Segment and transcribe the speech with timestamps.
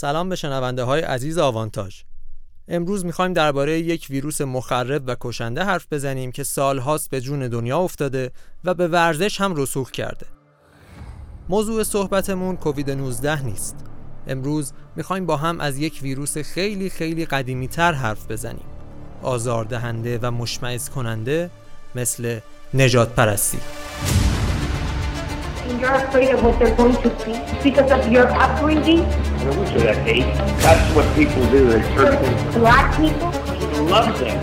[0.00, 2.00] سلام به شنونده های عزیز آوانتاژ.
[2.68, 7.78] امروز می‌خوایم درباره یک ویروس مخرب و کشنده حرف بزنیم که سالهاست به جون دنیا
[7.78, 8.30] افتاده
[8.64, 10.26] و به ورزش هم رسوخ کرده.
[11.48, 13.76] موضوع صحبتمون کووید 19 نیست.
[14.26, 18.66] امروز می‌خوایم با هم از یک ویروس خیلی خیلی قدیمی تر حرف بزنیم.
[19.22, 21.50] آزاردهنده و مشمعز کننده
[21.94, 22.40] مثل
[22.74, 23.58] نجات پرستی
[25.68, 29.02] and you're afraid of what they're going to see because of your upbringing.
[29.86, 30.28] that hate.
[30.64, 31.60] That's what people do.
[31.72, 32.14] They turn
[32.60, 33.30] Black people.
[33.58, 34.38] People love them.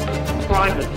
[0.48, 0.90] Private.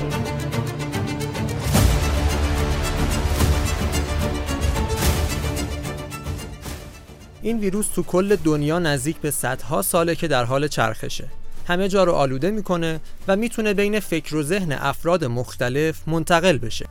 [7.42, 11.28] این ویروس تو کل دنیا نزدیک به صدها ساله که در حال چرخشه
[11.66, 16.86] همه جا رو آلوده می‌کنه و می‌تونه بین فکر و ذهن افراد مختلف منتقل بشه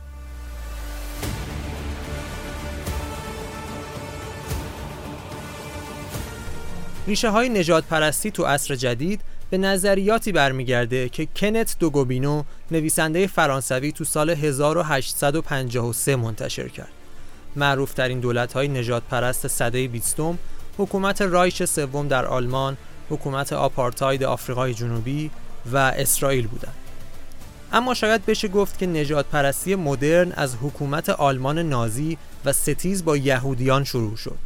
[7.08, 13.92] ریشه های نجات پرستی تو عصر جدید به نظریاتی برمیگرده که کنت دوگوبینو نویسنده فرانسوی
[13.92, 16.88] تو سال 1853 منتشر کرد.
[17.56, 20.38] معروف ترین دولت های نجات پرست صده بیستم
[20.78, 22.76] حکومت رایش سوم در آلمان،
[23.10, 25.30] حکومت آپارتاید آفریقای جنوبی
[25.72, 26.74] و اسرائیل بودند.
[27.72, 33.16] اما شاید بشه گفت که نجات پرستی مدرن از حکومت آلمان نازی و ستیز با
[33.16, 34.38] یهودیان شروع شد.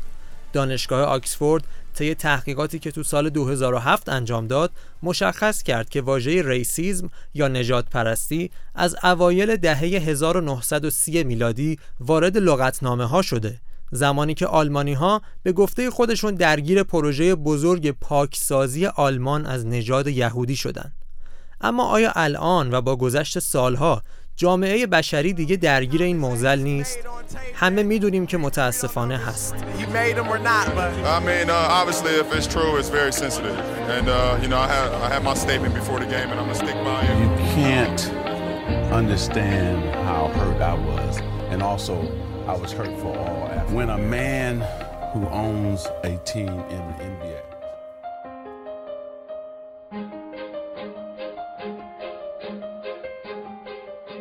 [0.52, 4.70] دانشگاه آکسفورد طی تحقیقاتی که تو سال 2007 انجام داد
[5.02, 13.04] مشخص کرد که واژه ریسیزم یا نجات پرستی از اوایل دهه 1930 میلادی وارد لغتنامه
[13.04, 13.60] ها شده.
[13.90, 20.56] زمانی که آلمانی ها به گفته خودشون درگیر پروژه بزرگ پاکسازی آلمان از نژاد یهودی
[20.56, 20.92] شدند.
[21.60, 24.02] اما آیا الان و با گذشت سالها
[24.36, 26.98] جامعه بشری دیگه درگیر این موزل نیست
[27.54, 33.58] همه می‌دونیم که متاسفانه هست I mean, uh, obviously, if it's true, it's very sensitive.
[33.96, 36.46] And, uh, you know, I had, I had my statement before the game, and I'm
[36.48, 37.14] going to stick by it.
[37.22, 38.00] You can't
[39.00, 41.12] understand how hurt I was.
[41.52, 41.94] And also,
[42.52, 43.48] I was hurt for all.
[43.76, 44.54] When a man
[45.12, 47.51] who owns a team in the NBA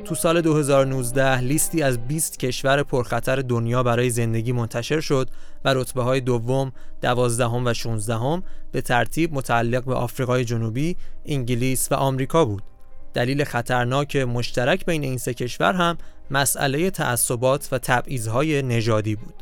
[0.06, 5.30] تو سال 2019 لیستی از 20 کشور پرخطر دنیا برای زندگی منتشر شد
[5.66, 11.96] و رتبه های دوم، دوازدهم و 16 به ترتیب متعلق به آفریقای جنوبی، انگلیس و
[11.96, 12.64] آمریکا بود.
[13.14, 15.98] دلیل خطرناک مشترک بین این سه کشور هم
[16.32, 19.34] مسئله تعصبات و تبعیضهای نژادی بود.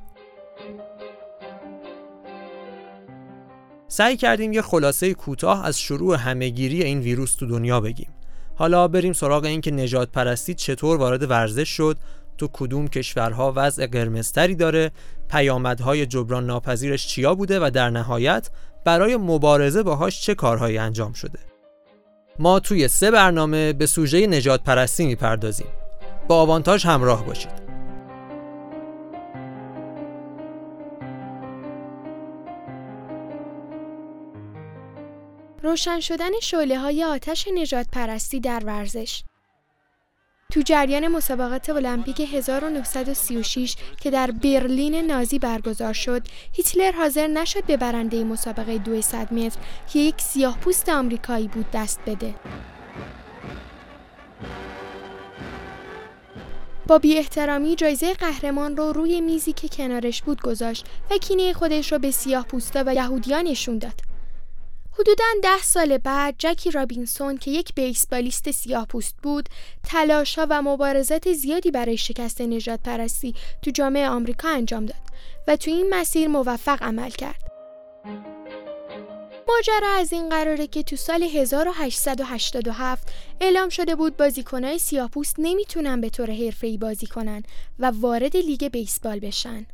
[3.87, 8.09] سعی کردیم یه خلاصه کوتاه از شروع همهگیری این ویروس تو دنیا بگیم.
[8.59, 11.97] حالا بریم سراغ این که نجات پرستی چطور وارد ورزش شد
[12.37, 14.91] تو کدوم کشورها وضع قرمزتری داره
[15.29, 18.49] پیامدهای جبران ناپذیرش چیا بوده و در نهایت
[18.85, 21.39] برای مبارزه باهاش چه کارهایی انجام شده.
[22.39, 25.67] ما توی سه برنامه به سوژه نجات پرستی می‌پردازیم.
[26.27, 27.68] با آوانتاژ همراه باشید.
[35.69, 39.23] روشن شدن شعله های آتش نجات پرستی در ورزش
[40.53, 46.21] تو جریان مسابقات المپیک 1936 که در برلین نازی برگزار شد،
[46.51, 49.59] هیتلر حاضر نشد به برنده مسابقه 200 متر
[49.93, 52.35] که یک سیاه پوست آمریکایی بود دست بده.
[56.87, 61.91] با بی احترامی جایزه قهرمان رو روی میزی که کنارش بود گذاشت و کینه خودش
[61.91, 64.08] رو به سیاه پوستا و یهودیان نشون داد.
[64.99, 69.49] حدوداً ده سال بعد جکی رابینسون که یک بیسبالیست سیاه پوست بود
[69.83, 75.01] تلاشا و مبارزات زیادی برای شکست نجات پرستی تو جامعه آمریکا انجام داد
[75.47, 77.51] و تو این مسیر موفق عمل کرد.
[79.47, 83.07] ماجرا از این قراره که تو سال 1887
[83.41, 87.43] اعلام شده بود بازیکنهای سیاهپوست نمی‌تونن به طور حرفه‌ای بازی کنن
[87.79, 89.65] و وارد لیگ بیسبال بشن.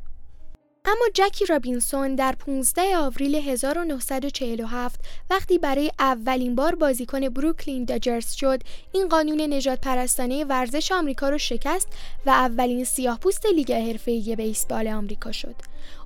[0.88, 8.62] اما جکی رابینسون در 15 آوریل 1947 وقتی برای اولین بار بازیکن بروکلین داجرز شد
[8.92, 11.88] این قانون نژادپرستانه ورزش آمریکا رو شکست
[12.26, 15.54] و اولین سیاهپوست لیگ حرفه‌ای بیسبال آمریکا شد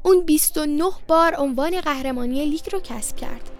[0.02, 3.50] اون 29 بار عنوان قهرمانی لیگ رو کسب کرد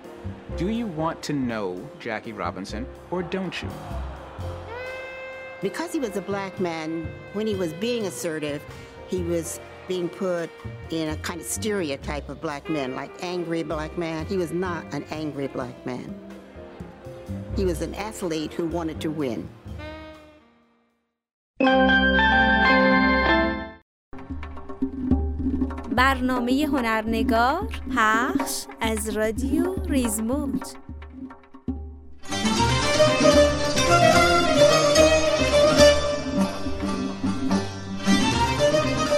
[0.57, 1.67] Do you want to know
[2.07, 3.71] Jackie Robinson or don't you?
[5.63, 6.91] Because he was a black man,
[7.37, 8.61] when he was being assertive,
[9.13, 10.50] he was being put
[10.90, 14.26] in a kind of stereotype of black men, like angry black man.
[14.26, 16.14] He was not an angry black man.
[17.56, 19.48] He was an athlete who wanted to win.
[25.96, 30.66] برنامه هنرنگار پخش از رادیو ریزموند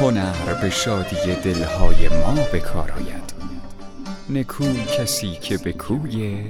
[0.03, 3.35] هنر به شادی دلهای ما بکار آید.
[4.31, 4.65] نکو
[4.99, 6.45] کسی که به کوی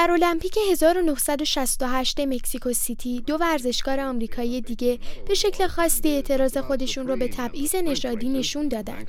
[0.00, 4.98] در المپیک 1968 مکزیکو سیتی دو ورزشکار آمریکایی دیگه
[5.28, 9.04] به شکل خاصی اعتراض خودشون رو به تبعیض نژادی نشون دادن.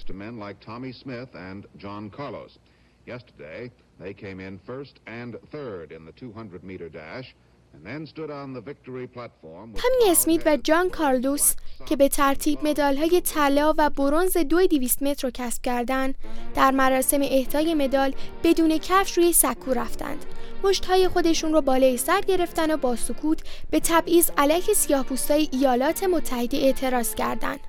[9.75, 11.53] تامی اسمیت و جان کارلوس
[11.85, 16.15] که به ترتیب مدالهای طلا و برنز دو دیویست متر رو کسب کردند
[16.56, 18.13] در مراسم اهدای مدال
[18.44, 20.25] بدون کفش روی سکو رفتند.
[20.63, 26.57] مشتهای خودشون رو بالای سر گرفتن و با سکوت به تبعیض علیه سیاه‌پوستای ایالات متحده
[26.57, 27.59] اعتراض کردند.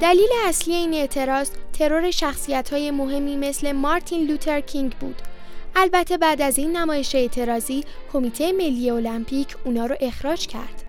[0.00, 5.22] دلیل اصلی این اعتراض ترور شخصیت های مهمی مثل مارتین لوتر کینگ بود.
[5.76, 10.84] البته بعد از این نمایش اعتراضی کمیته ملی المپیک اونا رو اخراج کرد.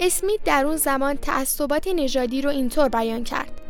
[0.00, 3.60] اسمیت در اون زمان تعصبات نژادی رو اینطور بیان کرد.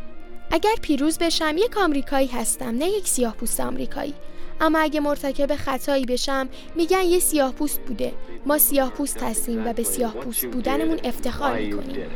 [0.51, 4.13] اگر پیروز بشم یک آمریکایی هستم نه یک سیاه پوست آمریکایی.
[4.61, 8.13] اما اگه مرتکب خطایی بشم میگن یه سیاه پوست بوده.
[8.45, 12.09] ما سیاه پوست هستیم و به سیاه پوست بودنمون افتخار می‌کنیم.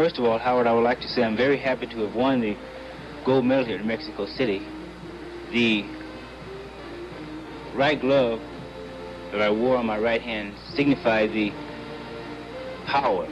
[0.00, 2.40] First of all, Howard, I would like to say I'm very happy to have won
[2.40, 2.56] the
[3.26, 4.62] gold medal here in Mexico City.
[5.52, 5.84] The
[7.74, 8.40] right glove
[9.30, 11.52] that I wore on my right hand signified the
[12.86, 13.26] power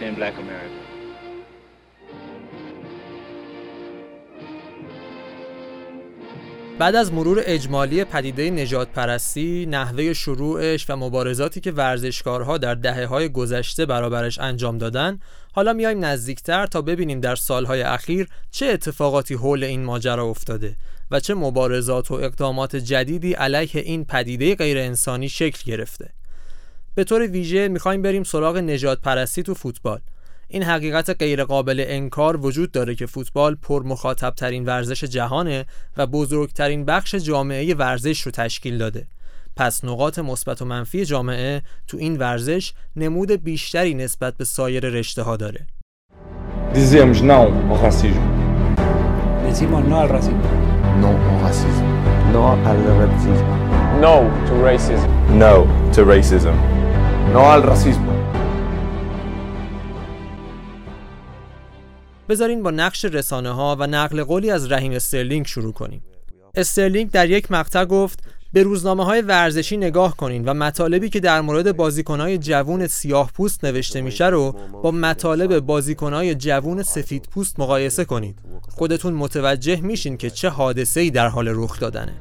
[0.00, 0.83] in black America.
[6.78, 13.06] بعد از مرور اجمالی پدیده نجات پرستی، نحوه شروعش و مبارزاتی که ورزشکارها در دهه
[13.06, 15.18] های گذشته برابرش انجام دادن،
[15.52, 20.76] حالا میایم نزدیکتر تا ببینیم در سالهای اخیر چه اتفاقاتی حول این ماجرا افتاده
[21.10, 26.10] و چه مبارزات و اقدامات جدیدی علیه این پدیده غیر انسانی شکل گرفته.
[26.94, 30.00] به طور ویژه می‌خوایم بریم سراغ نجات پرستی تو فوتبال.
[30.48, 36.84] این حقیقت غیرقابل انکار وجود داره که فوتبال پر مخاطب ترین ورزش جهانه و بزرگترین
[36.84, 39.06] بخش جامعه ورزش رو تشکیل داده.
[39.56, 45.22] پس نقاط مثبت و منفی جامعه تو این ورزش نمود بیشتری نسبت به سایر رشته
[45.22, 45.66] ها داره.
[46.74, 48.28] Dizemos não ao racismo.
[49.46, 50.48] Decimos no al racismo.
[51.02, 51.86] Non au racisme.
[52.32, 52.78] No al
[53.12, 53.54] racismo.
[54.04, 54.14] No
[54.46, 55.10] to racism.
[55.42, 55.54] No
[55.94, 56.56] to racism.
[57.32, 58.13] No al racismo.
[62.28, 66.02] بذارین با نقش رسانه ها و نقل قولی از رحیم استرلینگ شروع کنیم.
[66.54, 68.18] استرلینگ در یک مقطع گفت
[68.52, 73.64] به روزنامه های ورزشی نگاه کنین و مطالبی که در مورد بازیکنهای جوون سیاه پوست
[73.64, 78.38] نوشته میشه رو با مطالب بازیکنهای جوون سفید پوست مقایسه کنید.
[78.68, 82.12] خودتون متوجه میشین که چه حادثه ای در حال رخ دادنه.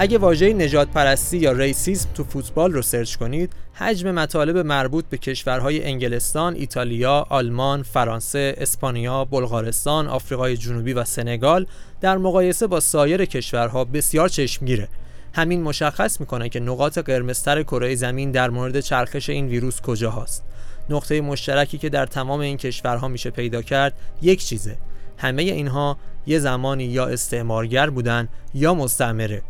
[0.00, 5.18] اگه واژه نجات پرستی یا ریسیزم تو فوتبال رو سرچ کنید حجم مطالب مربوط به
[5.18, 11.66] کشورهای انگلستان، ایتالیا، آلمان، فرانسه، اسپانیا، بلغارستان، آفریقای جنوبی و سنگال
[12.00, 14.88] در مقایسه با سایر کشورها بسیار چشمگیره.
[15.34, 20.44] همین مشخص می‌کنه که نقاط قرمزتر کره زمین در مورد چرخش این ویروس کجا هست.
[20.90, 24.76] نقطه مشترکی که در تمام این کشورها میشه پیدا کرد یک چیزه.
[25.16, 29.42] همه اینها یه زمانی یا استعمارگر بودن یا مستعمره.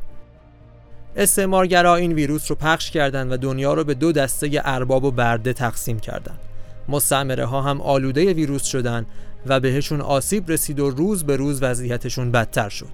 [1.19, 5.53] استعمارگرا این ویروس رو پخش کردند و دنیا رو به دو دسته ارباب و برده
[5.53, 6.39] تقسیم کردند.
[6.89, 9.07] مستعمره ها هم آلوده ویروس شدن
[9.47, 12.87] و بهشون آسیب رسید و روز به روز وضعیتشون بدتر شد.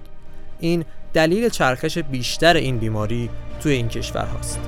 [0.59, 3.29] این دلیل چرخش بیشتر این بیماری
[3.59, 4.59] توی این کشور هاست.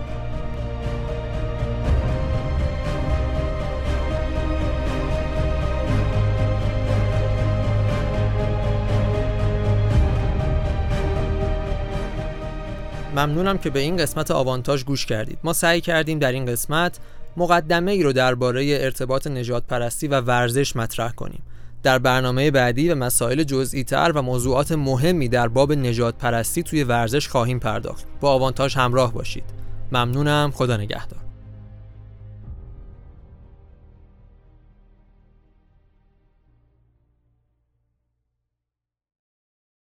[13.18, 15.40] ممنونم که به این قسمت آوانتاژ گوش کردید.
[15.44, 17.00] ما سعی کردیم در این قسمت
[17.38, 21.44] مقدمه ای رو درباره ارتباط نجات پرستی و ورزش مطرح کنیم.
[21.84, 26.84] در برنامه بعدی و مسائل جزئی تر و موضوعات مهمی در باب نجات پرستی توی
[26.84, 28.06] ورزش خواهیم پرداخت.
[28.22, 29.44] با آوانتاژ همراه باشید.
[29.92, 30.52] ممنونم.
[30.56, 31.27] خدا نگهدار.